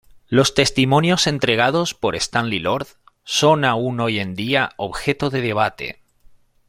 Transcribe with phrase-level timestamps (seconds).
[0.29, 2.87] Los testimonios entregados por Stanley Lord
[3.23, 6.01] son aún hoy en día objeto de debate.